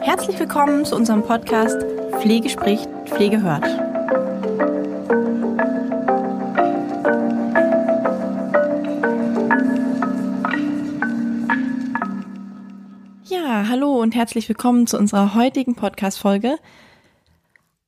[0.00, 1.82] Herzlich willkommen zu unserem Podcast
[2.20, 3.64] Pflege spricht, Pflege hört.
[13.24, 16.58] Ja, hallo und herzlich willkommen zu unserer heutigen Podcast-Folge.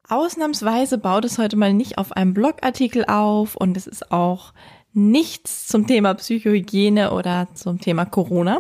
[0.09, 4.53] Ausnahmsweise baut es heute mal nicht auf einem Blogartikel auf und es ist auch
[4.97, 8.59] nichts zum Thema Psychohygiene oder zum Thema Corona.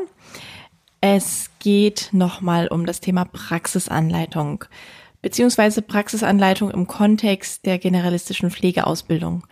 [1.00, 4.64] Es geht nochmal um das Thema Praxisanleitung
[5.22, 9.42] beziehungsweise Praxisanleitung im Kontext der generalistischen Pflegeausbildung.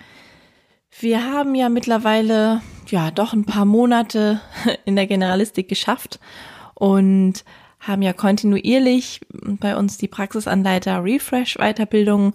[1.00, 4.40] Wir haben ja mittlerweile ja doch ein paar Monate
[4.84, 6.20] in der Generalistik geschafft
[6.74, 7.44] und
[7.80, 12.34] haben ja kontinuierlich bei uns die Praxisanleiter Refresh Weiterbildung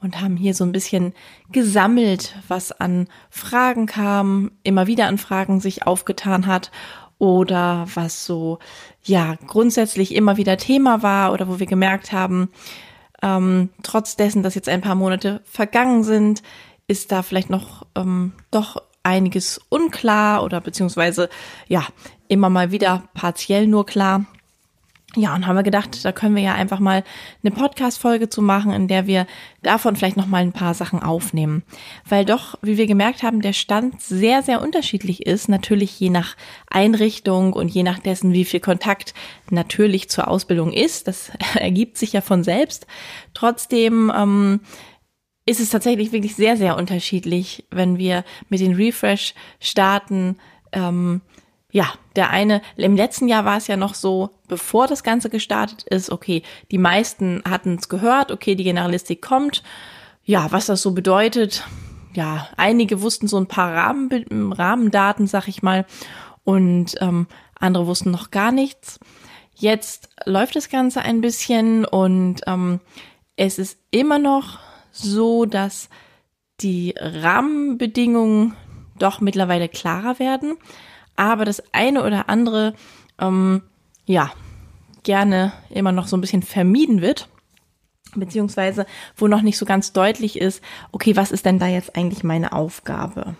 [0.00, 1.12] und haben hier so ein bisschen
[1.50, 6.70] gesammelt, was an Fragen kam, immer wieder an Fragen sich aufgetan hat
[7.18, 8.58] oder was so,
[9.02, 12.50] ja, grundsätzlich immer wieder Thema war oder wo wir gemerkt haben,
[13.22, 16.42] ähm, trotz dessen, dass jetzt ein paar Monate vergangen sind,
[16.86, 21.28] ist da vielleicht noch ähm, doch einiges unklar oder beziehungsweise
[21.66, 21.84] ja
[22.28, 24.26] immer mal wieder partiell nur klar.
[25.16, 27.02] Ja, und haben wir gedacht, da können wir ja einfach mal
[27.42, 29.26] eine Podcast-Folge zu machen, in der wir
[29.62, 31.62] davon vielleicht noch mal ein paar Sachen aufnehmen.
[32.06, 35.48] Weil doch, wie wir gemerkt haben, der Stand sehr, sehr unterschiedlich ist.
[35.48, 36.36] Natürlich je nach
[36.68, 39.14] Einrichtung und je nach dessen, wie viel Kontakt
[39.50, 41.08] natürlich zur Ausbildung ist.
[41.08, 42.86] Das ergibt sich ja von selbst.
[43.32, 44.60] Trotzdem, ähm,
[45.46, 50.36] ist es tatsächlich wirklich sehr, sehr unterschiedlich, wenn wir mit den Refresh starten,
[50.72, 51.22] ähm,
[51.70, 55.82] ja, der eine, im letzten Jahr war es ja noch so, bevor das Ganze gestartet
[55.82, 59.62] ist, okay, die meisten hatten es gehört, okay, die Generalistik kommt.
[60.24, 61.64] Ja, was das so bedeutet,
[62.14, 65.84] ja, einige wussten so ein paar Rahmen, Rahmendaten, sag ich mal,
[66.42, 67.26] und ähm,
[67.58, 68.98] andere wussten noch gar nichts.
[69.54, 72.80] Jetzt läuft das Ganze ein bisschen und ähm,
[73.36, 74.58] es ist immer noch
[74.90, 75.90] so, dass
[76.60, 78.56] die Rahmenbedingungen
[78.98, 80.56] doch mittlerweile klarer werden
[81.18, 82.74] aber das eine oder andere,
[83.20, 83.62] ähm,
[84.06, 84.30] ja,
[85.02, 87.28] gerne immer noch so ein bisschen vermieden wird,
[88.14, 88.86] beziehungsweise
[89.16, 90.62] wo noch nicht so ganz deutlich ist,
[90.92, 93.34] okay, was ist denn da jetzt eigentlich meine Aufgabe?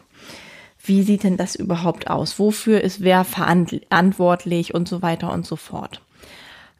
[0.82, 2.38] Wie sieht denn das überhaupt aus?
[2.38, 6.02] Wofür ist wer verantwortlich und so weiter und so fort?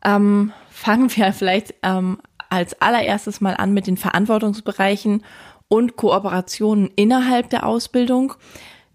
[0.04, 2.19] Ähm, fangen wir vielleicht ähm,
[2.50, 5.25] als allererstes mal an mit den Verantwortungsbereichen
[5.69, 8.34] und Kooperationen innerhalb der Ausbildung.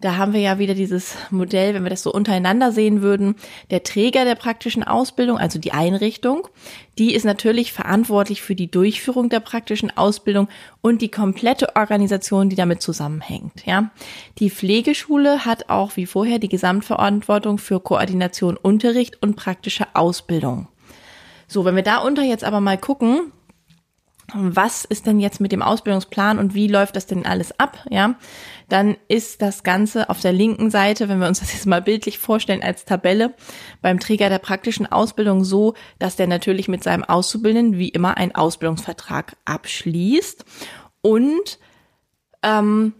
[0.04, 3.36] Da haben wir ja wieder dieses Modell, wenn wir das so untereinander sehen würden,
[3.70, 6.46] der Träger der praktischen Ausbildung, also die Einrichtung,
[6.98, 10.48] die ist natürlich verantwortlich für die Durchführung der praktischen Ausbildung
[10.82, 13.92] und die komplette Organisation, die damit zusammenhängt, ja.
[14.40, 20.68] Die Pflegeschule hat auch wie vorher die Gesamtverantwortung für Koordination, Unterricht und praktische Ausbildung.
[21.48, 23.32] So, wenn wir da unter jetzt aber mal gucken,
[24.32, 28.16] was ist denn jetzt mit dem Ausbildungsplan und wie läuft das denn alles ab, ja,
[28.68, 32.18] dann ist das Ganze auf der linken Seite, wenn wir uns das jetzt mal bildlich
[32.18, 33.34] vorstellen als Tabelle,
[33.82, 38.34] beim Träger der praktischen Ausbildung so, dass der natürlich mit seinem Auszubildenden wie immer einen
[38.34, 40.44] Ausbildungsvertrag abschließt
[41.02, 41.58] und
[42.42, 42.94] ähm,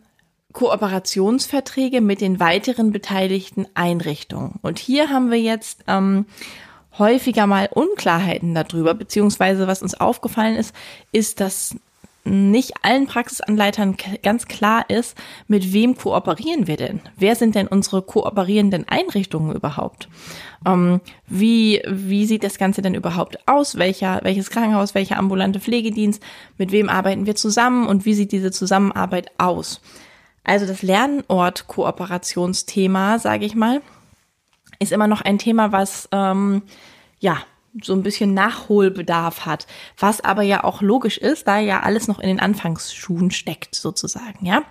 [0.52, 4.58] Kooperationsverträge mit den weiteren beteiligten Einrichtungen.
[4.62, 6.26] Und hier haben wir jetzt ähm,
[6.98, 10.74] häufiger mal Unklarheiten darüber, beziehungsweise was uns aufgefallen ist,
[11.12, 11.76] ist, dass
[12.24, 17.00] nicht allen Praxisanleitern ganz klar ist, mit wem kooperieren wir denn?
[17.16, 20.08] Wer sind denn unsere kooperierenden Einrichtungen überhaupt?
[20.66, 23.76] Ähm, wie, wie sieht das Ganze denn überhaupt aus?
[23.76, 26.22] Welcher, welches Krankenhaus, welcher ambulante Pflegedienst?
[26.56, 29.82] Mit wem arbeiten wir zusammen und wie sieht diese Zusammenarbeit aus?
[30.44, 33.82] Also das Lernort-Kooperationsthema, sage ich mal,
[34.78, 36.62] ist immer noch ein Thema, was ähm,
[37.18, 37.36] ja
[37.82, 39.66] so ein bisschen Nachholbedarf hat,
[39.98, 44.46] was aber ja auch logisch ist, da ja alles noch in den Anfangsschuhen steckt sozusagen,
[44.46, 44.62] ja.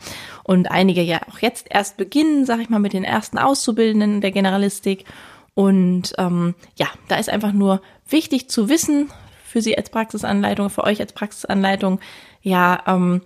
[0.44, 4.32] Und einige ja auch jetzt erst beginnen, sag ich mal, mit den ersten Auszubildenden der
[4.32, 5.06] Generalistik.
[5.54, 9.12] Und ähm, ja, da ist einfach nur wichtig zu wissen
[9.46, 12.00] für Sie als Praxisanleitung, für euch als Praxisanleitung,
[12.42, 13.22] ja, ähm,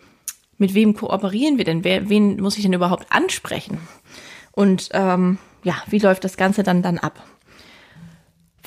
[0.57, 1.83] mit wem kooperieren wir denn?
[1.83, 3.79] Wer, wen muss ich denn überhaupt ansprechen?
[4.51, 7.23] Und ähm, ja, wie läuft das Ganze dann dann ab?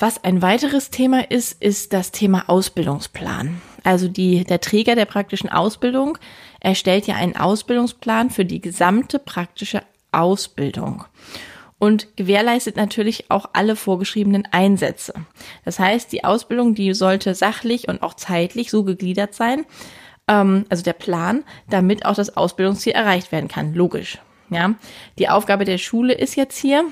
[0.00, 3.60] Was ein weiteres Thema ist, ist das Thema Ausbildungsplan.
[3.84, 6.16] Also die, der Träger der praktischen Ausbildung
[6.58, 11.04] erstellt ja einen Ausbildungsplan für die gesamte praktische Ausbildung
[11.78, 15.12] und gewährleistet natürlich auch alle vorgeschriebenen Einsätze.
[15.66, 19.66] Das heißt, die Ausbildung, die sollte sachlich und auch zeitlich so gegliedert sein,
[20.28, 23.74] ähm, also der Plan, damit auch das Ausbildungsziel erreicht werden kann.
[23.74, 24.16] Logisch.
[24.48, 24.76] Ja,
[25.18, 26.86] die Aufgabe der Schule ist jetzt hier,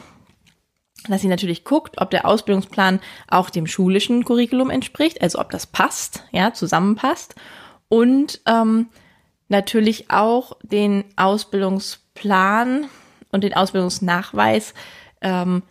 [1.07, 5.67] dass sie natürlich guckt, ob der Ausbildungsplan auch dem schulischen Curriculum entspricht, also ob das
[5.67, 7.35] passt, ja, zusammenpasst.
[7.89, 8.89] Und ähm,
[9.49, 12.87] natürlich auch den Ausbildungsplan
[13.31, 14.75] und den Ausbildungsnachweis
[15.21, 15.63] ähm,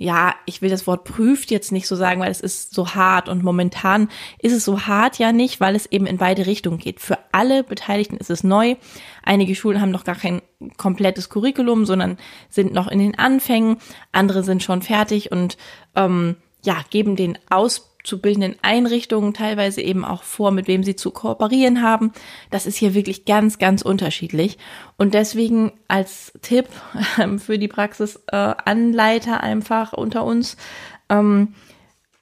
[0.00, 3.28] ja, ich will das Wort prüft jetzt nicht so sagen, weil es ist so hart
[3.28, 4.08] und momentan
[4.40, 7.00] ist es so hart ja nicht, weil es eben in beide Richtungen geht.
[7.00, 8.76] Für alle Beteiligten ist es neu.
[9.24, 10.40] Einige Schulen haben noch gar kein
[10.76, 12.16] komplettes Curriculum, sondern
[12.48, 13.78] sind noch in den Anfängen.
[14.12, 15.58] Andere sind schon fertig und
[15.96, 20.96] ähm, ja, geben den Aus zu bildenden Einrichtungen teilweise eben auch vor, mit wem sie
[20.96, 22.12] zu kooperieren haben.
[22.50, 24.58] Das ist hier wirklich ganz, ganz unterschiedlich.
[24.96, 26.68] Und deswegen als Tipp
[27.20, 30.56] ähm, für die Praxisanleiter äh, einfach unter uns,
[31.08, 31.54] ähm,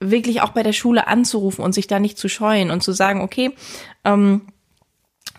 [0.00, 3.20] wirklich auch bei der Schule anzurufen und sich da nicht zu scheuen und zu sagen,
[3.22, 3.52] okay,
[4.04, 4.42] ähm,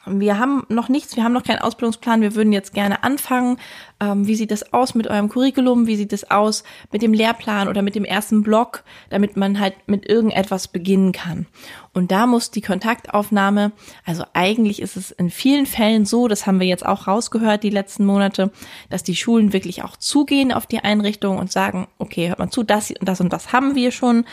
[0.09, 3.57] wir haben noch nichts, wir haben noch keinen Ausbildungsplan, wir würden jetzt gerne anfangen.
[4.00, 5.88] Ähm, wie sieht das aus mit eurem Curriculum?
[5.88, 9.74] Wie sieht das aus mit dem Lehrplan oder mit dem ersten Block, damit man halt
[9.88, 11.48] mit irgendetwas beginnen kann?
[11.94, 13.71] Und da muss die Kontaktaufnahme,
[14.06, 17.71] also eigentlich ist es in vielen Fällen so, das haben wir jetzt auch rausgehört die
[17.71, 18.51] letzten Monate,
[18.89, 22.63] dass die Schulen wirklich auch zugehen auf die Einrichtung und sagen, okay, hört mal zu,
[22.63, 24.25] das, das und das haben wir schon.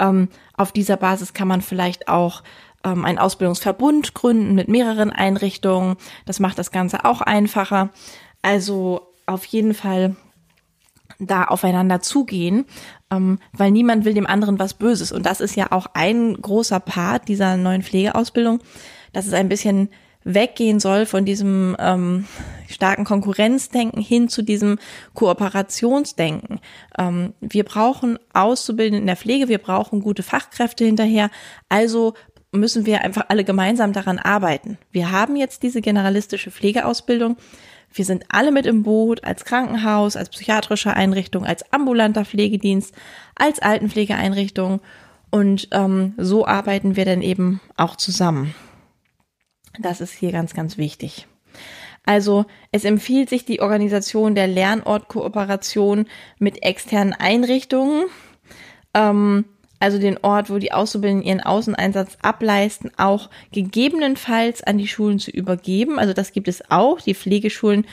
[0.00, 2.42] Ähm, auf dieser Basis kann man vielleicht auch
[2.84, 5.96] ähm, einen Ausbildungsverbund gründen mit mehreren Einrichtungen.
[6.26, 7.90] Das macht das Ganze auch einfacher.
[8.42, 10.16] Also auf jeden Fall
[11.18, 12.64] da aufeinander zugehen,
[13.10, 15.12] ähm, weil niemand will dem anderen was Böses.
[15.12, 18.60] Und das ist ja auch ein großer Part dieser neuen Pflegeausbildung,
[19.12, 19.88] dass es ein bisschen
[20.24, 22.26] weggehen soll von diesem ähm,
[22.68, 24.78] starken Konkurrenzdenken hin zu diesem
[25.14, 26.60] Kooperationsdenken.
[26.98, 31.30] Ähm, wir brauchen Auszubildende in der Pflege, wir brauchen gute Fachkräfte hinterher,
[31.68, 32.14] also
[32.52, 34.78] müssen wir einfach alle gemeinsam daran arbeiten.
[34.90, 37.36] Wir haben jetzt diese generalistische Pflegeausbildung.
[37.94, 42.94] Wir sind alle mit im Boot als Krankenhaus, als psychiatrische Einrichtung, als ambulanter Pflegedienst,
[43.34, 44.80] als Altenpflegeeinrichtung.
[45.30, 48.54] Und ähm, so arbeiten wir dann eben auch zusammen.
[49.80, 51.26] Das ist hier ganz, ganz wichtig.
[52.04, 56.06] Also es empfiehlt sich die Organisation der Lernortkooperation
[56.38, 58.06] mit externen Einrichtungen.
[58.92, 59.44] Ähm,
[59.82, 65.32] also den Ort, wo die Auszubildenden ihren Außeneinsatz ableisten, auch gegebenenfalls an die Schulen zu
[65.32, 65.98] übergeben.
[65.98, 67.84] Also das gibt es auch, die Pflegeschulen,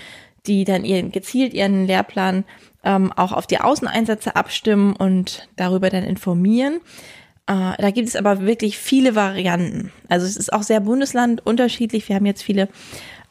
[0.45, 2.43] die dann ihren, gezielt ihren Lehrplan
[2.83, 6.75] ähm, auch auf die Außeneinsätze abstimmen und darüber dann informieren.
[7.47, 9.91] Äh, da gibt es aber wirklich viele Varianten.
[10.09, 12.07] Also es ist auch sehr Bundesland unterschiedlich.
[12.07, 12.69] Wir haben jetzt viele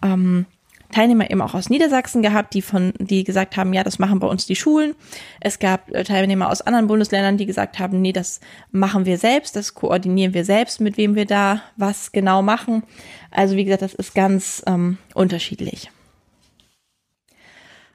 [0.03, 0.47] ähm,
[0.91, 4.27] Teilnehmer eben auch aus Niedersachsen gehabt, die von, die gesagt haben, ja, das machen bei
[4.27, 4.95] uns die Schulen.
[5.41, 8.41] Es gab äh, Teilnehmer aus anderen Bundesländern, die gesagt haben, nee, das
[8.71, 12.85] machen wir selbst, das koordinieren wir selbst, mit wem wir da was genau machen.
[13.31, 15.91] Also wie gesagt, das ist ganz ähm, unterschiedlich.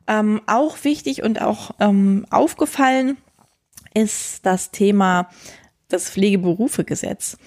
[0.05, 3.17] Ähm, auch wichtig und auch ähm, aufgefallen
[3.93, 5.29] ist das Thema
[5.87, 7.37] das Pflegeberufegesetz.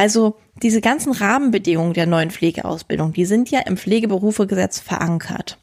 [0.00, 5.58] Also diese ganzen Rahmenbedingungen der neuen Pflegeausbildung, die sind ja im Pflegeberufegesetz verankert.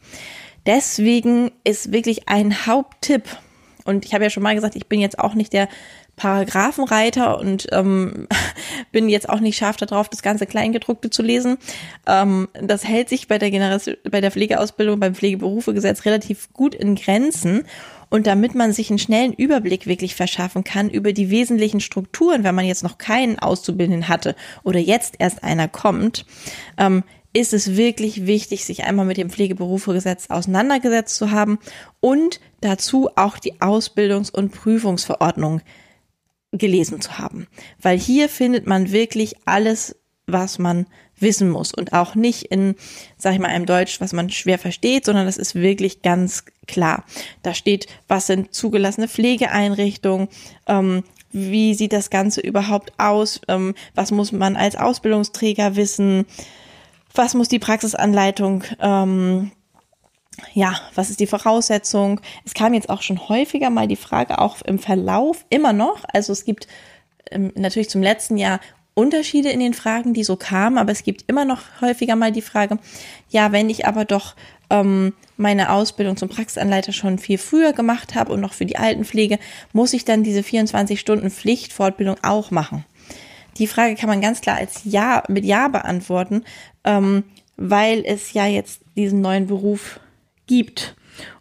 [0.67, 3.23] Deswegen ist wirklich ein Haupttipp,
[3.83, 5.67] und ich habe ja schon mal gesagt, ich bin jetzt auch nicht der
[6.17, 8.27] Paragraphenreiter und ähm,
[8.91, 11.57] bin jetzt auch nicht scharf darauf, das ganze Kleingedruckte zu lesen.
[12.05, 17.65] Ähm, das hält sich bei der, bei der Pflegeausbildung, beim Pflegeberufegesetz relativ gut in Grenzen.
[18.09, 22.55] Und damit man sich einen schnellen Überblick wirklich verschaffen kann über die wesentlichen Strukturen, wenn
[22.55, 26.25] man jetzt noch keinen Auszubildenden hatte oder jetzt erst einer kommt,
[26.77, 31.59] ähm, ist es wirklich wichtig, sich einmal mit dem Pflegeberufegesetz auseinandergesetzt zu haben
[31.99, 35.61] und dazu auch die Ausbildungs- und Prüfungsverordnung
[36.51, 37.47] gelesen zu haben.
[37.81, 39.95] Weil hier findet man wirklich alles,
[40.25, 40.87] was man
[41.19, 42.75] wissen muss und auch nicht in,
[43.17, 47.03] sag ich mal, einem Deutsch, was man schwer versteht, sondern das ist wirklich ganz klar.
[47.43, 50.27] Da steht, was sind zugelassene Pflegeeinrichtungen,
[50.67, 56.25] ähm, wie sieht das Ganze überhaupt aus, ähm, was muss man als Ausbildungsträger wissen,
[57.13, 59.51] was muss die Praxisanleitung, ähm,
[60.53, 62.21] ja, was ist die Voraussetzung?
[62.45, 66.31] Es kam jetzt auch schon häufiger mal die Frage, auch im Verlauf immer noch, also
[66.31, 66.67] es gibt
[67.31, 68.59] ähm, natürlich zum letzten Jahr
[68.97, 72.41] Unterschiede in den Fragen, die so kamen, aber es gibt immer noch häufiger mal die
[72.41, 72.79] Frage,
[73.29, 74.35] ja, wenn ich aber doch
[74.71, 79.37] ähm, meine Ausbildung zum Praxisanleiter schon viel früher gemacht habe und noch für die Altenpflege,
[79.71, 82.85] muss ich dann diese 24 Stunden Pflichtfortbildung auch machen?
[83.57, 86.43] Die Frage kann man ganz klar als Ja mit Ja beantworten,
[86.83, 87.23] ähm,
[87.55, 89.99] weil es ja jetzt diesen neuen Beruf
[90.47, 90.95] gibt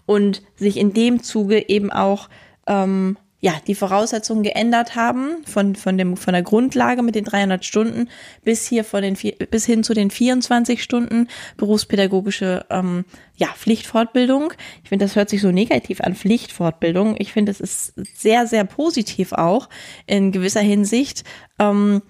[0.04, 2.28] und sich in dem Zuge eben auch
[2.66, 7.64] ähm, ja, die Voraussetzungen geändert haben von, von dem, von der Grundlage mit den 300
[7.64, 8.08] Stunden
[8.44, 9.16] bis hier von den,
[9.50, 11.28] bis hin zu den 24 Stunden
[11.58, 13.04] berufspädagogische, ähm,
[13.36, 14.54] ja, Pflichtfortbildung.
[14.82, 17.16] Ich finde, das hört sich so negativ an, Pflichtfortbildung.
[17.18, 19.68] Ich finde, es ist sehr, sehr positiv auch
[20.06, 21.24] in gewisser Hinsicht,
[21.58, 22.02] ähm,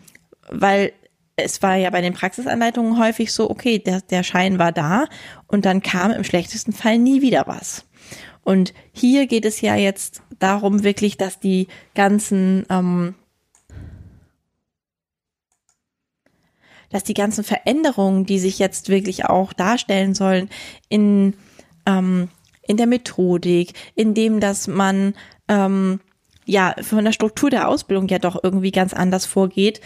[0.49, 0.93] weil
[1.35, 5.07] es war ja bei den Praxisanleitungen häufig so, okay, der, der Schein war da
[5.49, 7.85] und dann kam im schlechtesten Fall nie wieder was.
[8.47, 13.17] Und hier geht es ja jetzt darum wirklich, dass die ganzen, ähm,
[16.91, 20.49] dass die ganzen Veränderungen, die sich jetzt wirklich auch darstellen sollen
[20.89, 21.35] in,
[21.87, 22.29] ähm,
[22.63, 25.15] in der Methodik, in dem, dass man
[25.49, 25.99] ähm,
[26.45, 29.81] ja von der Struktur der Ausbildung ja doch irgendwie ganz anders vorgeht,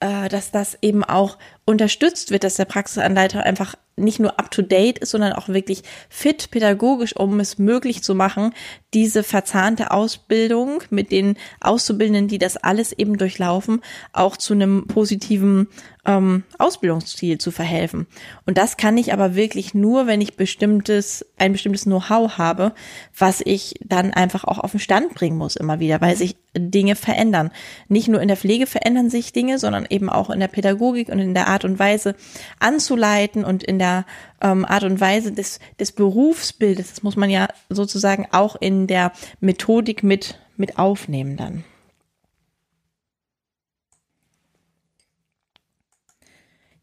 [0.00, 4.62] äh, dass das eben auch unterstützt wird, dass der Praxisanleiter einfach nicht nur up to
[4.62, 8.52] date ist, sondern auch wirklich fit pädagogisch, um es möglich zu machen,
[8.92, 13.80] diese verzahnte Ausbildung mit den Auszubildenden, die das alles eben durchlaufen,
[14.12, 15.68] auch zu einem positiven
[16.04, 18.06] ähm, Ausbildungsziel zu verhelfen.
[18.44, 22.72] Und das kann ich aber wirklich nur, wenn ich bestimmtes, ein bestimmtes Know-how habe,
[23.18, 26.96] was ich dann einfach auch auf den Stand bringen muss immer wieder, weil sich Dinge
[26.96, 27.50] verändern.
[27.88, 31.18] Nicht nur in der Pflege verändern sich Dinge, sondern eben auch in der Pädagogik und
[31.18, 32.14] in der Art und Weise
[32.58, 34.04] anzuleiten und in der
[34.40, 36.90] ähm, Art und Weise des, des Berufsbildes.
[36.90, 41.64] Das muss man ja sozusagen auch in der Methodik mit, mit aufnehmen dann.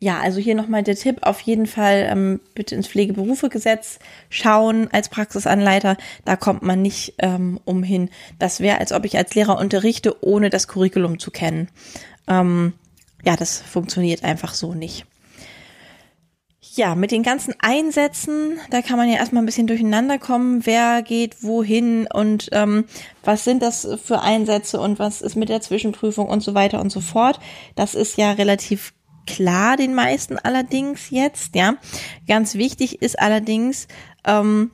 [0.04, 4.00] Ja, also hier nochmal der Tipp, auf jeden Fall ähm, bitte ins Pflegeberufegesetz
[4.30, 5.96] schauen als Praxisanleiter.
[6.26, 8.10] Da kommt man nicht ähm, umhin.
[8.38, 11.70] Das wäre, als ob ich als Lehrer unterrichte, ohne das Curriculum zu kennen.
[12.28, 12.74] Ähm,
[13.24, 15.06] ja, das funktioniert einfach so nicht.
[16.76, 21.04] Ja, mit den ganzen Einsätzen, da kann man ja erstmal ein bisschen durcheinander kommen, wer
[21.04, 22.86] geht wohin und ähm,
[23.24, 26.90] was sind das für Einsätze und was ist mit der Zwischenprüfung und so weiter und
[26.90, 27.40] so fort.
[27.76, 28.94] Das ist ja relativ
[29.28, 31.76] klar den meisten allerdings jetzt, ja.
[32.28, 33.88] Ganz wichtig ist allerdings,
[34.26, 34.72] ähm,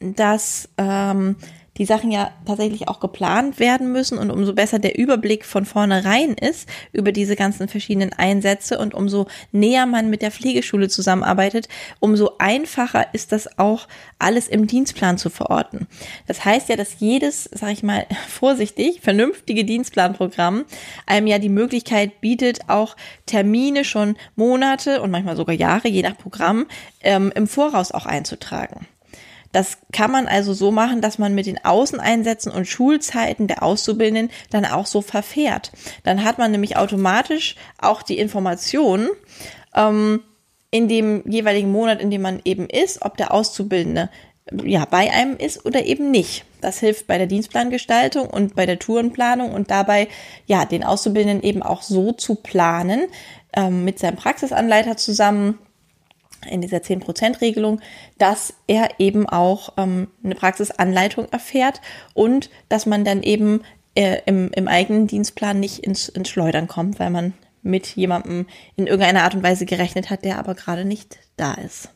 [0.00, 1.36] dass ähm,
[1.78, 6.34] die Sachen ja tatsächlich auch geplant werden müssen und umso besser der Überblick von vornherein
[6.34, 11.68] ist über diese ganzen verschiedenen Einsätze und umso näher man mit der Pflegeschule zusammenarbeitet,
[12.00, 15.86] umso einfacher ist das auch alles im Dienstplan zu verorten.
[16.26, 20.64] Das heißt ja, dass jedes, sag ich mal, vorsichtig, vernünftige Dienstplanprogramm
[21.06, 26.16] einem ja die Möglichkeit bietet, auch Termine schon Monate und manchmal sogar Jahre, je nach
[26.16, 26.66] Programm,
[27.00, 28.86] ähm, im Voraus auch einzutragen.
[29.52, 34.30] Das kann man also so machen, dass man mit den Außeneinsätzen und Schulzeiten der Auszubildenden
[34.50, 35.72] dann auch so verfährt.
[36.04, 39.08] Dann hat man nämlich automatisch auch die Information,
[39.74, 40.20] ähm,
[40.70, 44.10] in dem jeweiligen Monat, in dem man eben ist, ob der Auszubildende
[44.64, 46.44] ja bei einem ist oder eben nicht.
[46.60, 50.08] Das hilft bei der Dienstplangestaltung und bei der Tourenplanung und dabei
[50.46, 53.06] ja den Auszubildenden eben auch so zu planen
[53.54, 55.58] ähm, mit seinem Praxisanleiter zusammen,
[56.46, 57.80] in dieser 10%-Regelung,
[58.18, 61.80] dass er eben auch ähm, eine Praxisanleitung erfährt
[62.14, 63.62] und dass man dann eben
[63.94, 68.86] äh, im, im eigenen Dienstplan nicht ins, ins Schleudern kommt, weil man mit jemandem in
[68.86, 71.90] irgendeiner Art und Weise gerechnet hat, der aber gerade nicht da ist.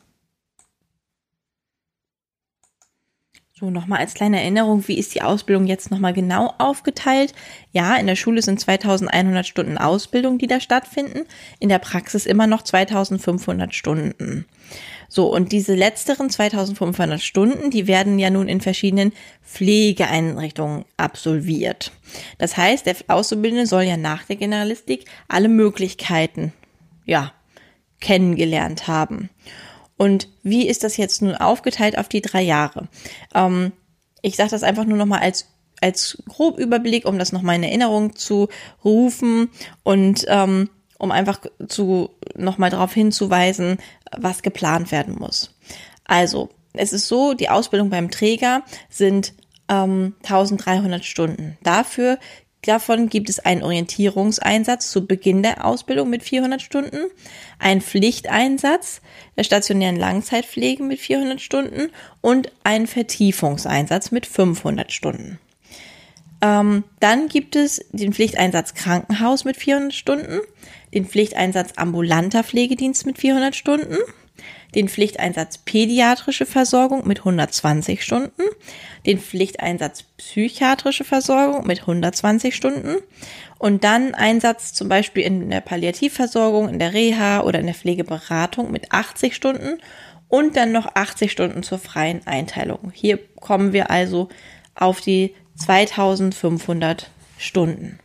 [3.61, 7.35] So, nochmal als kleine Erinnerung, wie ist die Ausbildung jetzt nochmal genau aufgeteilt?
[7.71, 11.27] Ja, in der Schule sind 2100 Stunden Ausbildung, die da stattfinden.
[11.59, 14.45] In der Praxis immer noch 2500 Stunden.
[15.09, 19.13] So, und diese letzteren 2500 Stunden, die werden ja nun in verschiedenen
[19.45, 21.91] Pflegeeinrichtungen absolviert.
[22.39, 26.51] Das heißt, der Auszubildende soll ja nach der Generalistik alle Möglichkeiten,
[27.05, 27.31] ja,
[27.99, 29.29] kennengelernt haben.
[30.01, 32.87] Und wie ist das jetzt nun aufgeteilt auf die drei Jahre?
[33.35, 33.71] Ähm,
[34.23, 35.45] ich sage das einfach nur nochmal als
[35.79, 38.49] als Grobüberblick, um das nochmal in Erinnerung zu
[38.83, 39.51] rufen
[39.83, 43.77] und ähm, um einfach zu nochmal darauf hinzuweisen,
[44.17, 45.53] was geplant werden muss.
[46.03, 49.35] Also, es ist so, die Ausbildung beim Träger sind
[49.69, 51.59] ähm, 1300 Stunden.
[51.61, 52.17] Dafür
[52.63, 57.07] Davon gibt es einen Orientierungseinsatz zu Beginn der Ausbildung mit 400 Stunden,
[57.57, 59.01] einen Pflichteinsatz
[59.35, 61.89] der stationären Langzeitpflege mit 400 Stunden
[62.21, 65.39] und einen Vertiefungseinsatz mit 500 Stunden.
[66.41, 70.39] Ähm, dann gibt es den Pflichteinsatz Krankenhaus mit 400 Stunden,
[70.93, 73.97] den Pflichteinsatz ambulanter Pflegedienst mit 400 Stunden,
[74.75, 78.43] den Pflichteinsatz pädiatrische Versorgung mit 120 Stunden,
[79.05, 82.97] den Pflichteinsatz psychiatrische Versorgung mit 120 Stunden
[83.57, 88.71] und dann Einsatz zum Beispiel in der Palliativversorgung, in der Reha oder in der Pflegeberatung
[88.71, 89.79] mit 80 Stunden
[90.27, 92.91] und dann noch 80 Stunden zur freien Einteilung.
[92.93, 94.29] Hier kommen wir also
[94.75, 97.99] auf die 2500 Stunden.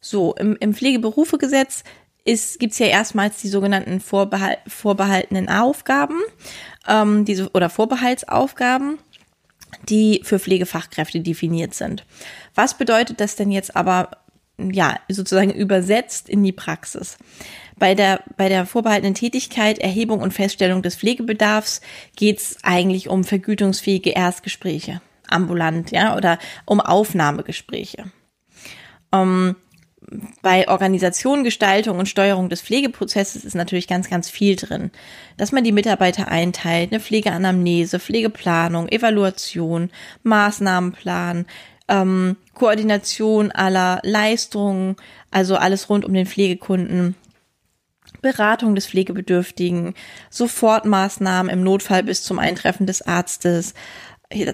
[0.00, 1.82] So, im, im Pflegeberufegesetz
[2.26, 6.20] gibt es ja erstmals die sogenannten Vorbehal vorbehaltenen Aufgaben
[6.88, 8.98] ähm, diese, oder Vorbehaltsaufgaben,
[9.88, 12.04] die für Pflegefachkräfte definiert sind.
[12.54, 14.10] Was bedeutet das denn jetzt aber
[14.58, 17.18] ja, sozusagen übersetzt in die Praxis.
[17.78, 21.82] Bei der, bei der vorbehaltenen Tätigkeit, Erhebung und Feststellung des Pflegebedarfs
[22.16, 28.10] geht es eigentlich um vergütungsfähige Erstgespräche, ambulant, ja, oder um Aufnahmegespräche.
[29.12, 29.56] Um,
[30.42, 34.90] bei Organisation, Gestaltung und Steuerung des Pflegeprozesses ist natürlich ganz, ganz viel drin.
[35.36, 39.90] Dass man die Mitarbeiter einteilt, eine Pflegeanamnese, Pflegeplanung, Evaluation,
[40.22, 41.46] Maßnahmenplan,
[41.88, 44.96] ähm, Koordination aller Leistungen,
[45.30, 47.16] also alles rund um den Pflegekunden,
[48.22, 49.94] Beratung des Pflegebedürftigen,
[50.30, 53.74] Sofortmaßnahmen im Notfall bis zum Eintreffen des Arztes.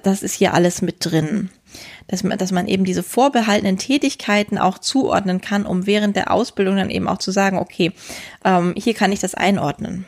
[0.02, 1.50] Das ist hier alles mit drin.
[2.09, 6.76] Dass man, dass man eben diese vorbehaltenen Tätigkeiten auch zuordnen kann, um während der Ausbildung
[6.76, 7.93] dann eben auch zu sagen, okay,
[8.45, 10.07] ähm, hier kann ich das einordnen.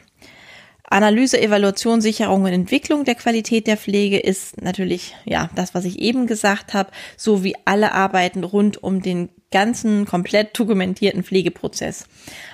[0.94, 5.98] Analyse, Evaluation, Sicherung und Entwicklung der Qualität der Pflege ist natürlich, ja, das, was ich
[5.98, 12.06] eben gesagt habe, sowie alle Arbeiten rund um den ganzen komplett dokumentierten Pflegeprozess.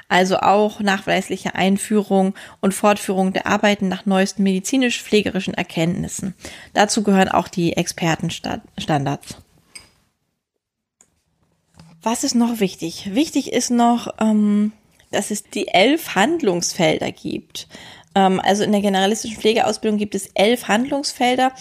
[0.09, 6.35] Also auch nachweisliche Einführung und Fortführung der Arbeiten nach neuesten medizinisch-pflegerischen Erkenntnissen.
[6.75, 9.39] Dazu gehören auch die Expertenstandards.
[12.03, 13.15] Was ist noch wichtig?
[13.15, 14.73] Wichtig ist noch, ähm,
[15.11, 17.67] dass es die elf Handlungsfelder gibt.
[18.15, 21.53] Ähm, also in der generalistischen Pflegeausbildung gibt es elf Handlungsfelder,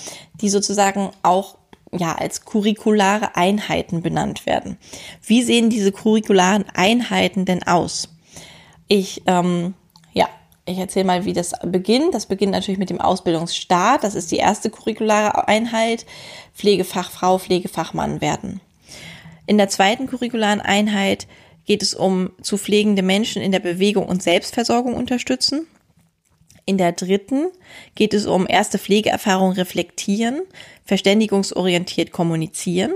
[0.42, 1.59] die sozusagen auch
[1.92, 4.78] ja, als curriculare Einheiten benannt werden.
[5.26, 8.10] Wie sehen diese curricularen Einheiten denn aus?
[8.88, 9.74] Ich, ähm,
[10.14, 10.28] ja,
[10.66, 12.14] ich erzähle mal, wie das beginnt.
[12.14, 14.04] Das beginnt natürlich mit dem Ausbildungsstart.
[14.04, 16.06] Das ist die erste curriculare Einheit.
[16.54, 18.62] Pflegefachfrau, Pflegefachmann werden.
[19.46, 21.28] In der zweiten curricularen Einheit
[21.66, 25.68] geht es um zu pflegende Menschen in der Bewegung und Selbstversorgung unterstützen.
[26.70, 27.48] In der dritten
[27.96, 30.42] geht es um erste Pflegeerfahrung reflektieren,
[30.86, 32.94] verständigungsorientiert kommunizieren.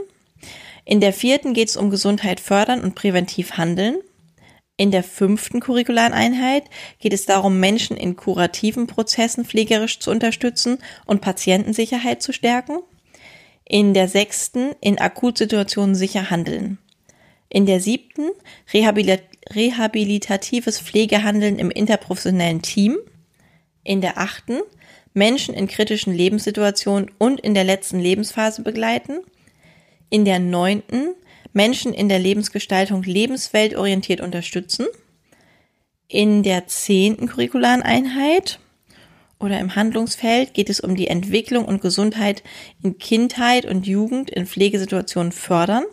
[0.86, 3.96] In der vierten geht es um Gesundheit fördern und präventiv handeln.
[4.78, 6.66] In der fünften curricularen Einheit
[7.00, 12.78] geht es darum, Menschen in kurativen Prozessen pflegerisch zu unterstützen und Patientensicherheit zu stärken.
[13.68, 16.78] In der sechsten in Akutsituationen sicher handeln.
[17.50, 18.30] In der siebten
[18.72, 23.00] rehabilitatives Pflegehandeln im interprofessionellen Team
[23.84, 24.62] in der achten
[25.14, 29.20] Menschen in kritischen Lebenssituationen und in der letzten Lebensphase begleiten,
[30.10, 31.16] in der neunten
[31.54, 34.88] Menschen in der Lebensgestaltung lebensweltorientiert unterstützen,
[36.08, 38.60] in der zehnten curricularen Einheit
[39.40, 42.44] oder im Handlungsfeld geht es um die Entwicklung und Gesundheit
[42.82, 45.84] in Kindheit und Jugend in Pflegesituationen fördern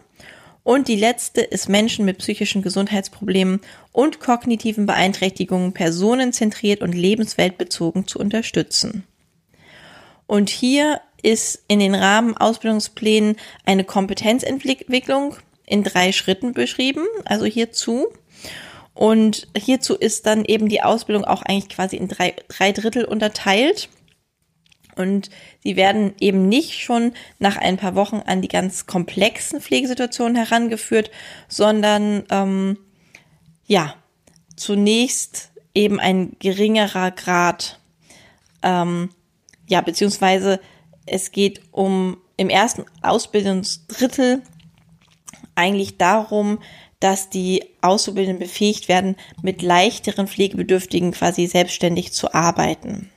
[0.63, 3.61] und die letzte ist Menschen mit psychischen Gesundheitsproblemen
[3.93, 9.05] und kognitiven Beeinträchtigungen personenzentriert und lebensweltbezogen zu unterstützen.
[10.27, 18.07] Und hier ist in den Rahmen Ausbildungsplänen eine Kompetenzentwicklung in drei Schritten beschrieben, also hierzu.
[18.95, 23.89] Und hierzu ist dann eben die Ausbildung auch eigentlich quasi in drei, drei Drittel unterteilt.
[25.01, 25.31] Und
[25.63, 31.11] sie werden eben nicht schon nach ein paar Wochen an die ganz komplexen Pflegesituationen herangeführt,
[31.49, 32.79] sondern ähm,
[33.67, 33.95] ja,
[34.57, 37.81] zunächst eben ein geringerer Grad,
[38.63, 39.11] ähm,
[39.69, 40.61] ja, beziehungsweise
[41.07, 44.43] es geht um im ersten Ausbildungsdrittel
[45.55, 46.59] eigentlich darum,
[47.01, 53.11] dass die Auszubildenden befähigt werden, mit leichteren Pflegebedürftigen quasi selbstständig zu arbeiten.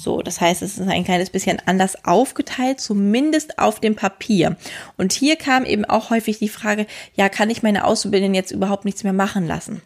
[0.00, 4.56] So, das heißt, es ist ein kleines bisschen anders aufgeteilt, zumindest auf dem Papier.
[4.96, 8.84] Und hier kam eben auch häufig die Frage, ja, kann ich meine Auszubildenden jetzt überhaupt
[8.84, 9.82] nichts mehr machen lassen?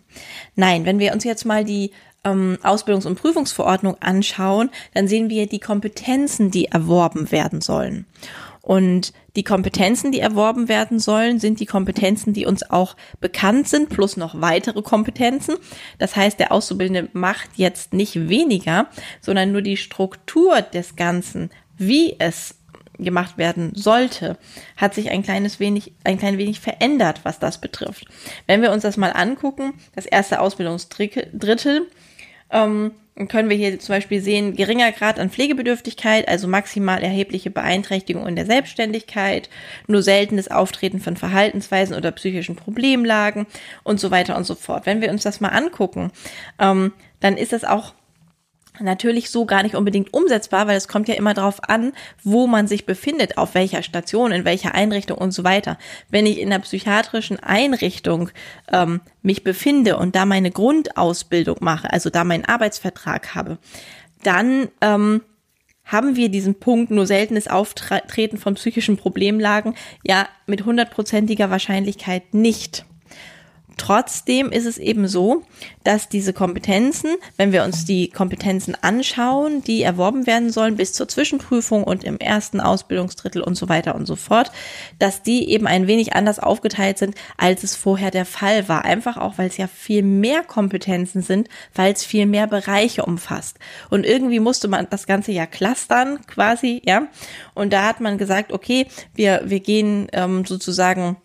[0.55, 1.93] Nein, wenn wir uns jetzt mal die
[2.25, 8.07] ähm, Ausbildungs- und Prüfungsverordnung anschauen, dann sehen wir die Kompetenzen, die erworben werden sollen.
[8.63, 13.89] Und die Kompetenzen, die erworben werden sollen, sind die Kompetenzen, die uns auch bekannt sind,
[13.89, 15.57] plus noch weitere Kompetenzen.
[15.99, 18.87] Das heißt, der Auszubildende macht jetzt nicht weniger,
[19.21, 22.55] sondern nur die Struktur des Ganzen, wie es
[22.99, 24.39] gemacht werden sollte,
[24.77, 28.07] hat sich ein kleines wenig, ein klein wenig verändert, was das betrifft.
[28.47, 31.89] Wenn wir uns das mal angucken, das erste Ausbildungsdrittel,
[32.51, 32.93] ähm,
[33.29, 38.37] können wir hier zum Beispiel sehen, geringer Grad an Pflegebedürftigkeit, also maximal erhebliche Beeinträchtigung in
[38.37, 39.51] der Selbstständigkeit,
[39.87, 43.47] nur seltenes Auftreten von Verhaltensweisen oder psychischen Problemlagen
[43.83, 44.87] und so weiter und so fort.
[44.87, 46.11] Wenn wir uns das mal angucken,
[46.59, 47.95] ähm, dann ist das auch
[48.81, 52.67] natürlich so gar nicht unbedingt umsetzbar, weil es kommt ja immer darauf an, wo man
[52.67, 55.79] sich befindet, auf welcher Station, in welcher Einrichtung und so weiter.
[56.09, 58.31] Wenn ich in einer psychiatrischen Einrichtung
[58.73, 63.59] ähm, mich befinde und da meine Grundausbildung mache, also da meinen Arbeitsvertrag habe,
[64.23, 65.23] dann ähm,
[65.85, 72.87] haben wir diesen Punkt nur seltenes Auftreten von psychischen Problemlagen ja mit hundertprozentiger Wahrscheinlichkeit nicht.
[73.77, 75.43] Trotzdem ist es eben so,
[75.85, 81.09] dass diese Kompetenzen, wenn wir uns die Kompetenzen anschauen, die erworben werden sollen bis zur
[81.09, 84.53] Zwischenprüfung und im ersten Ausbildungsdrittel und so weiter und so fort,
[84.99, 88.85] dass die eben ein wenig anders aufgeteilt sind, als es vorher der Fall war.
[88.85, 93.59] Einfach auch, weil es ja viel mehr Kompetenzen sind, weil es viel mehr Bereiche umfasst.
[93.91, 97.09] Und irgendwie musste man das Ganze ja clustern quasi, ja.
[97.55, 101.17] Und da hat man gesagt, okay, wir, wir gehen ähm, sozusagen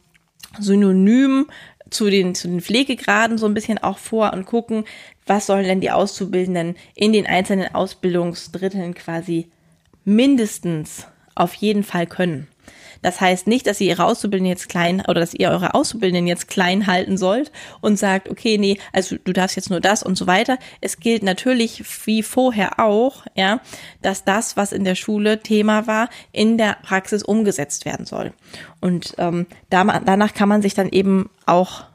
[0.59, 1.47] synonym
[1.89, 4.85] zu den, zu den Pflegegraden so ein bisschen auch vor und gucken,
[5.25, 9.49] was sollen denn die Auszubildenden in den einzelnen Ausbildungsdritteln quasi
[10.05, 12.47] mindestens auf jeden Fall können.
[13.01, 16.47] Das heißt nicht, dass ihr ihre Auszubildenden jetzt klein oder dass ihr eure Auszubildenden jetzt
[16.47, 20.27] klein halten sollt und sagt, okay, nee, also du darfst jetzt nur das und so
[20.27, 20.57] weiter.
[20.81, 23.61] Es gilt natürlich wie vorher auch, ja,
[24.01, 28.33] dass das, was in der Schule Thema war, in der Praxis umgesetzt werden soll.
[28.79, 31.85] Und ähm, danach kann man sich dann eben auch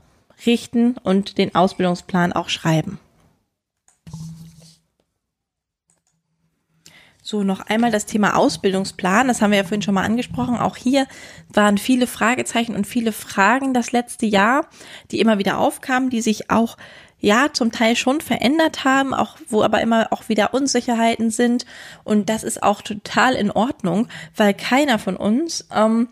[0.47, 2.99] richten und den Ausbildungsplan auch schreiben.
[7.33, 9.27] So, noch einmal das Thema Ausbildungsplan.
[9.27, 10.59] Das haben wir ja vorhin schon mal angesprochen.
[10.59, 11.07] Auch hier
[11.49, 14.67] waren viele Fragezeichen und viele Fragen das letzte Jahr,
[15.11, 16.77] die immer wieder aufkamen, die sich auch
[17.21, 21.65] ja zum Teil schon verändert haben, auch wo aber immer auch wieder Unsicherheiten sind.
[22.05, 26.09] Und das ist auch total in Ordnung, weil keiner von uns ähm,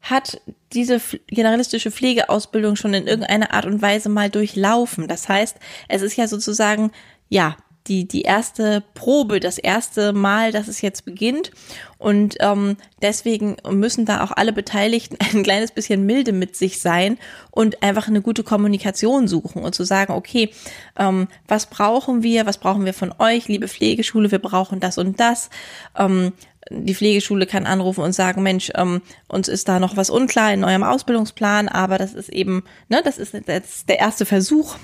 [0.00, 0.40] hat
[0.72, 5.08] diese generalistische Pflegeausbildung schon in irgendeiner Art und Weise mal durchlaufen.
[5.08, 6.90] Das heißt, es ist ja sozusagen,
[7.28, 7.54] ja,
[7.86, 11.50] die, die erste Probe, das erste Mal, dass es jetzt beginnt.
[11.98, 17.18] Und ähm, deswegen müssen da auch alle Beteiligten ein kleines bisschen milde mit sich sein
[17.50, 20.50] und einfach eine gute Kommunikation suchen und zu sagen, okay,
[20.98, 25.20] ähm, was brauchen wir, was brauchen wir von euch, liebe Pflegeschule, wir brauchen das und
[25.20, 25.50] das.
[25.96, 26.32] Ähm,
[26.70, 30.64] die Pflegeschule kann anrufen und sagen, Mensch, ähm, uns ist da noch was unklar in
[30.64, 34.76] eurem Ausbildungsplan, aber das ist eben, ne, das ist jetzt der erste Versuch.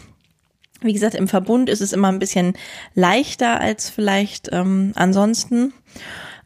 [0.81, 2.55] Wie gesagt, im Verbund ist es immer ein bisschen
[2.95, 5.73] leichter als vielleicht ähm, ansonsten.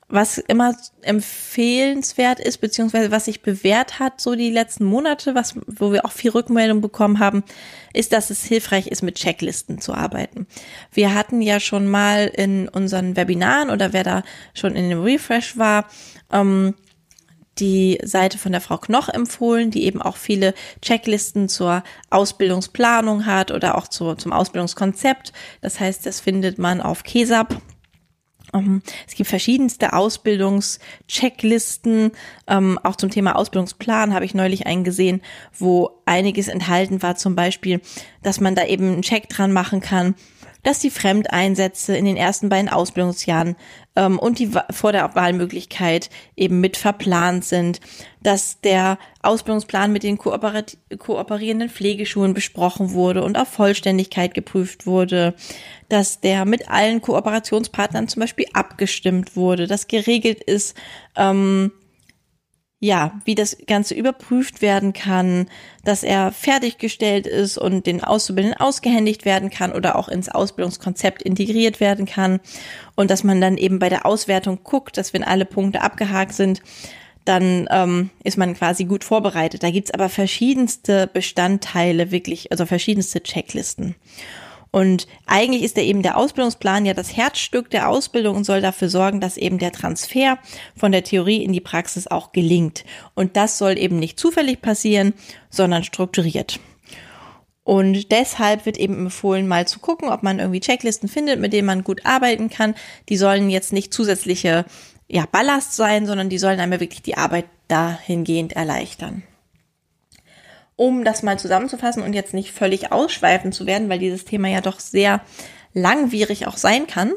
[0.07, 5.93] Was immer empfehlenswert ist, beziehungsweise was sich bewährt hat, so die letzten Monate, was, wo
[5.93, 7.43] wir auch viel Rückmeldung bekommen haben,
[7.95, 10.47] ist, dass es hilfreich ist, mit Checklisten zu arbeiten.
[10.93, 15.57] Wir hatten ja schon mal in unseren Webinaren oder wer da schon in dem Refresh
[15.57, 15.89] war,
[16.31, 16.75] ähm,
[17.59, 23.51] die Seite von der Frau Knoch empfohlen, die eben auch viele Checklisten zur Ausbildungsplanung hat
[23.51, 25.33] oder auch zu, zum Ausbildungskonzept.
[25.61, 27.61] Das heißt, das findet man auf KESAP
[28.55, 32.13] ähm, es gibt verschiedenste Ausbildungschecklisten.
[32.47, 35.21] Ähm, auch zum Thema Ausbildungsplan habe ich neulich einen gesehen,
[35.59, 37.17] wo einiges enthalten war.
[37.17, 37.83] Zum Beispiel,
[38.23, 40.15] dass man da eben einen Check dran machen kann,
[40.65, 43.55] dass die Fremdeinsätze in den ersten beiden Ausbildungsjahren
[43.95, 47.81] ähm, und die vor der Wahlmöglichkeit eben mit verplant sind,
[48.23, 55.35] dass der Ausbildungsplan mit den kooperierenden Pflegeschulen besprochen wurde und auf Vollständigkeit geprüft wurde,
[55.89, 60.77] dass der mit allen Kooperationspartnern zum Beispiel abgestimmt wurde, dass geregelt ist,
[61.17, 61.71] ähm,
[62.85, 65.47] ja, wie das Ganze überprüft werden kann,
[65.85, 71.81] dass er fertiggestellt ist und den Auszubildenden ausgehändigt werden kann oder auch ins Ausbildungskonzept integriert
[71.81, 72.41] werden kann
[72.95, 76.61] und dass man dann eben bei der Auswertung guckt, dass wenn alle Punkte abgehakt sind,
[77.25, 79.63] dann ähm, ist man quasi gut vorbereitet.
[79.63, 83.95] Da gibt's aber verschiedenste Bestandteile, wirklich, also verschiedenste Checklisten.
[84.75, 88.89] Und eigentlich ist der eben der Ausbildungsplan ja das Herzstück der Ausbildung und soll dafür
[88.89, 90.37] sorgen, dass eben der Transfer
[90.75, 92.85] von der Theorie in die Praxis auch gelingt.
[93.15, 95.15] Und das soll eben nicht zufällig passieren,
[95.49, 96.59] sondern strukturiert.
[97.63, 101.69] Und deshalb wird eben empfohlen, mal zu gucken, ob man irgendwie Checklisten findet, mit denen
[101.69, 102.75] man gut arbeiten kann.
[103.09, 104.65] Die sollen jetzt nicht zusätzliche
[105.07, 109.23] ja, Ballast sein, sondern die sollen einem wirklich die Arbeit dahingehend erleichtern
[110.77, 114.61] um das mal zusammenzufassen und jetzt nicht völlig ausschweifend zu werden, weil dieses Thema ja
[114.61, 115.21] doch sehr
[115.73, 117.13] langwierig auch sein kann.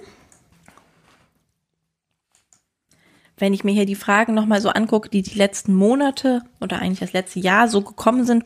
[3.40, 7.02] Wenn ich mir hier die Fragen nochmal so angucke, die die letzten Monate oder eigentlich
[7.02, 8.44] das letzte Jahr so gekommen sind,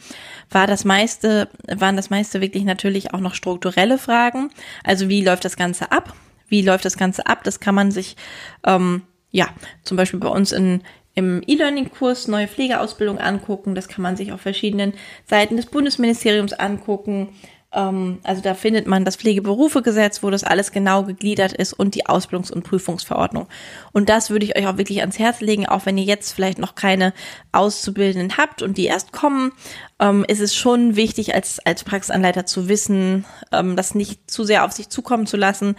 [0.49, 4.49] war das meiste, waren das meiste wirklich natürlich auch noch strukturelle Fragen.
[4.83, 6.13] Also wie läuft das Ganze ab?
[6.49, 7.45] Wie läuft das Ganze ab?
[7.45, 8.17] Das kann man sich
[8.65, 9.47] ähm, ja,
[9.83, 10.81] zum Beispiel bei uns in,
[11.13, 13.75] im E-Learning-Kurs neue Pflegeausbildung angucken.
[13.75, 14.93] Das kann man sich auf verschiedenen
[15.25, 17.29] Seiten des Bundesministeriums angucken.
[17.73, 22.05] Ähm, also da findet man das Pflegeberufegesetz, wo das alles genau gegliedert ist und die
[22.05, 23.47] Ausbildungs- und Prüfungsverordnung.
[23.91, 26.59] Und das würde ich euch auch wirklich ans Herz legen, auch wenn ihr jetzt vielleicht
[26.59, 27.13] noch keine
[27.51, 29.53] Auszubildenden habt und die erst kommen,
[29.99, 34.65] ähm, ist es schon wichtig, als, als Praxisanleiter zu wissen, ähm, das nicht zu sehr
[34.65, 35.75] auf sich zukommen zu lassen,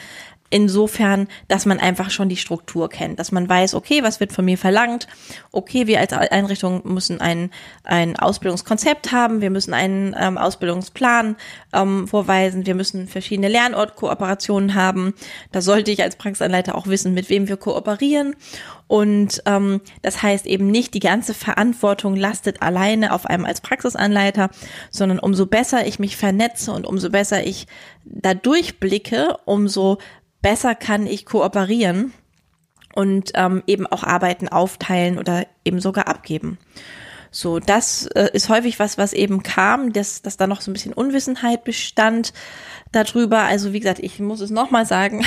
[0.52, 4.44] insofern, dass man einfach schon die Struktur kennt, dass man weiß, okay, was wird von
[4.44, 5.08] mir verlangt,
[5.50, 7.50] okay, wir als Einrichtung müssen ein,
[7.84, 11.36] ein Ausbildungskonzept haben, wir müssen einen ähm, Ausbildungsplan
[11.72, 15.14] ähm, vorweisen, wir müssen verschiedene Lernortkooperationen haben,
[15.52, 18.36] da sollte ich als Praxisanleiter auch wissen, mit wem wir kooperieren.
[18.88, 24.50] Und ähm, das heißt eben nicht, die ganze Verantwortung lastet alleine auf einem als Praxisanleiter,
[24.90, 27.66] sondern umso besser ich mich vernetze und umso besser ich
[28.04, 29.96] da durchblicke, umso
[30.42, 32.12] besser kann ich kooperieren
[32.94, 36.58] und ähm, eben auch Arbeiten aufteilen oder eben sogar abgeben.
[37.34, 40.74] So, das äh, ist häufig was, was eben kam, dass, dass da noch so ein
[40.74, 42.34] bisschen Unwissenheit bestand
[42.92, 43.44] darüber.
[43.44, 45.24] Also wie gesagt, ich muss es nochmal sagen,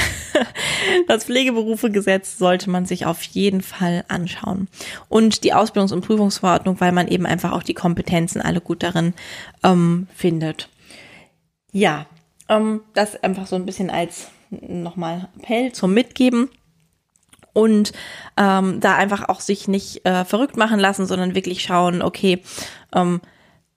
[1.07, 4.67] das Pflegeberufegesetz sollte man sich auf jeden Fall anschauen.
[5.09, 9.15] Und die Ausbildungs- und Prüfungsverordnung, weil man eben einfach auch die Kompetenzen alle gut darin
[9.63, 10.69] ähm, findet.
[11.71, 12.05] Ja,
[12.49, 16.49] ähm, das einfach so ein bisschen als nochmal Appell zum Mitgeben
[17.53, 17.93] und
[18.37, 22.41] ähm, da einfach auch sich nicht äh, verrückt machen lassen, sondern wirklich schauen, okay,
[22.93, 23.21] ähm,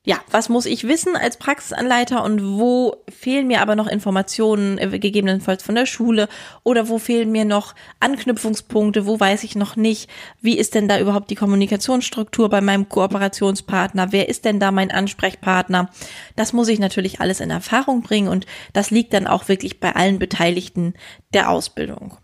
[0.05, 4.99] ja, was muss ich wissen als Praxisanleiter und wo fehlen mir aber noch Informationen, äh,
[4.99, 6.29] gegebenenfalls von der Schule
[6.63, 10.09] oder wo fehlen mir noch Anknüpfungspunkte, wo weiß ich noch nicht,
[10.41, 14.91] wie ist denn da überhaupt die Kommunikationsstruktur bei meinem Kooperationspartner, wer ist denn da mein
[14.91, 15.91] Ansprechpartner?
[16.37, 19.95] Das muss ich natürlich alles in Erfahrung bringen und das liegt dann auch wirklich bei
[19.95, 20.95] allen Beteiligten
[21.35, 22.17] der Ausbildung.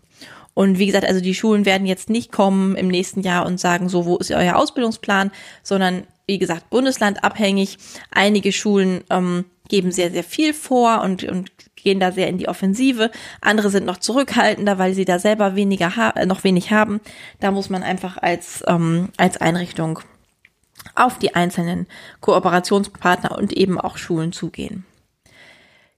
[0.55, 3.89] Und wie gesagt, also die Schulen werden jetzt nicht kommen im nächsten Jahr und sagen,
[3.89, 7.77] so, wo ist euer Ausbildungsplan, sondern wie gesagt, bundeslandabhängig.
[8.11, 12.47] Einige Schulen ähm, geben sehr, sehr viel vor und, und gehen da sehr in die
[12.47, 13.11] Offensive.
[13.41, 16.99] Andere sind noch zurückhaltender, weil sie da selber weniger äh, noch wenig haben.
[17.39, 19.99] Da muss man einfach als, ähm, als Einrichtung
[20.95, 21.87] auf die einzelnen
[22.21, 24.85] Kooperationspartner und eben auch Schulen zugehen.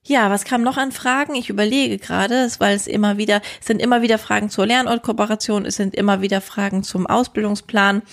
[0.10, 1.36] Ja, was kam noch an Fragen?
[1.36, 5.76] Ich überlege gerade, weil es immer wieder, es sind immer wieder Fragen zur Lernortkooperation, es
[5.76, 8.04] sind immer wieder Fragen zum Ausbildungsplan.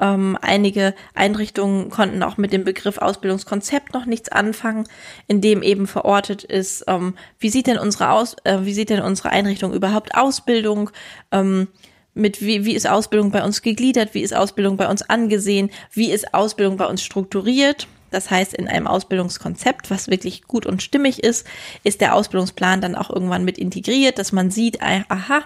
[0.00, 4.86] Ähm, einige Einrichtungen konnten auch mit dem Begriff Ausbildungskonzept noch nichts anfangen,
[5.26, 9.02] in dem eben verortet ist, ähm, wie sieht denn unsere Aus, äh, wie sieht denn
[9.02, 10.90] unsere Einrichtung überhaupt Ausbildung?
[11.32, 11.66] Ähm,
[12.14, 16.12] mit wie, wie ist Ausbildung bei uns gegliedert, wie ist Ausbildung bei uns angesehen, wie
[16.12, 17.88] ist Ausbildung bei uns strukturiert.
[18.10, 21.46] Das heißt, in einem Ausbildungskonzept, was wirklich gut und stimmig ist,
[21.84, 25.42] ist der Ausbildungsplan dann auch irgendwann mit integriert, dass man sieht, aha,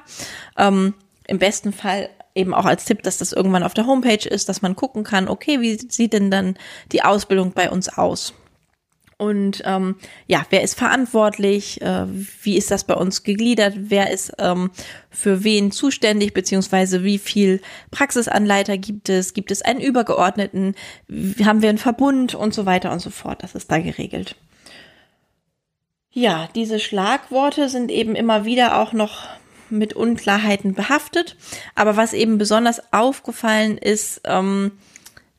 [0.58, 0.94] ähm,
[1.26, 4.62] im besten Fall eben auch als Tipp, dass das irgendwann auf der Homepage ist, dass
[4.62, 6.56] man gucken kann, okay, wie sieht denn dann
[6.92, 8.34] die Ausbildung bei uns aus?
[9.16, 9.96] Und ähm,
[10.26, 11.80] ja, wer ist verantwortlich?
[11.82, 12.06] Äh,
[12.42, 13.74] wie ist das bei uns gegliedert?
[13.76, 14.70] Wer ist ähm,
[15.10, 16.34] für wen zuständig?
[16.34, 19.34] Beziehungsweise wie viel Praxisanleiter gibt es?
[19.34, 20.74] Gibt es einen Übergeordneten?
[21.44, 23.42] Haben wir einen Verbund und so weiter und so fort?
[23.42, 24.36] Das ist da geregelt.
[26.10, 29.26] Ja, diese Schlagworte sind eben immer wieder auch noch
[29.70, 31.36] mit Unklarheiten behaftet.
[31.74, 34.72] Aber was eben besonders aufgefallen ist, ähm,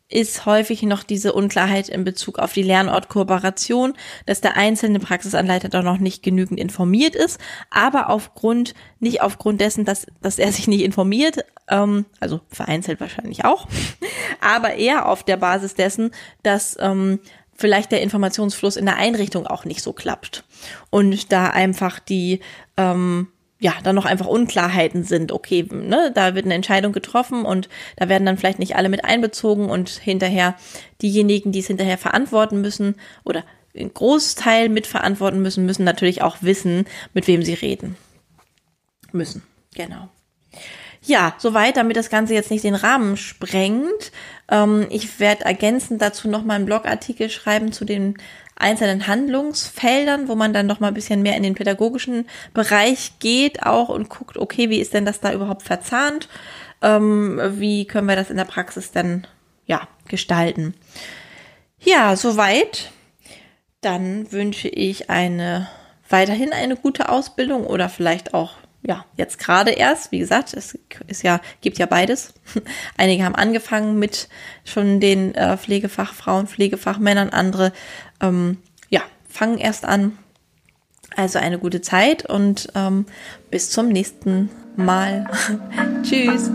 [0.07, 3.93] ist häufig noch diese Unklarheit in Bezug auf die Lernortkooperation,
[4.25, 7.39] dass der einzelne Praxisanleiter doch noch nicht genügend informiert ist,
[7.71, 11.39] aber aufgrund, nicht aufgrund dessen, dass, dass er sich nicht informiert,
[11.69, 13.67] ähm, also vereinzelt wahrscheinlich auch,
[14.41, 16.11] aber eher auf der Basis dessen,
[16.43, 17.19] dass ähm,
[17.55, 20.43] vielleicht der Informationsfluss in der Einrichtung auch nicht so klappt
[20.91, 22.41] und da einfach die
[22.77, 23.29] ähm,
[23.65, 25.31] ja, dann noch einfach Unklarheiten sind.
[25.31, 29.03] Okay, ne, da wird eine Entscheidung getroffen und da werden dann vielleicht nicht alle mit
[29.03, 30.53] einbezogen und hinterher
[31.01, 33.43] diejenigen, die es hinterher verantworten müssen oder
[33.75, 37.97] einen Großteil mitverantworten müssen, müssen natürlich auch wissen, mit wem sie reden
[39.11, 39.41] müssen.
[39.73, 40.09] Genau.
[41.01, 44.11] Ja, soweit, damit das Ganze jetzt nicht den Rahmen sprengt.
[44.51, 48.15] Ähm, ich werde ergänzend dazu nochmal einen Blogartikel schreiben zu den
[48.55, 53.63] einzelnen Handlungsfeldern, wo man dann noch mal ein bisschen mehr in den pädagogischen Bereich geht
[53.63, 56.29] auch und guckt, okay, wie ist denn das da überhaupt verzahnt?
[56.81, 59.27] Ähm, wie können wir das in der Praxis dann
[59.65, 60.73] ja gestalten?
[61.79, 62.91] Ja, soweit.
[63.81, 65.67] Dann wünsche ich eine
[66.09, 68.53] weiterhin eine gute Ausbildung oder vielleicht auch
[68.87, 72.33] ja, jetzt gerade erst, wie gesagt, es ist ja, gibt ja beides.
[72.97, 74.29] Einige haben angefangen mit
[74.63, 77.73] schon den äh, Pflegefachfrauen, Pflegefachmännern, andere
[78.21, 78.57] ähm,
[78.89, 80.17] ja, fangen erst an.
[81.15, 83.05] Also eine gute Zeit und ähm,
[83.49, 85.29] bis zum nächsten Mal.
[86.03, 86.51] Tschüss.